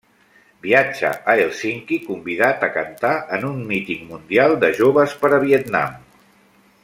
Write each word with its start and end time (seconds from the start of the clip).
Viatja 0.65 1.11
a 1.33 1.35
Hèlsinki 1.41 1.99
convidat 2.07 2.65
a 2.67 2.71
cantar 2.79 3.13
en 3.37 3.47
un 3.53 3.61
Míting 3.73 4.09
Mundial 4.15 4.57
de 4.65 4.75
Joves 4.81 5.17
per 5.25 5.33
a 5.37 5.41
Vietnam. 5.49 6.01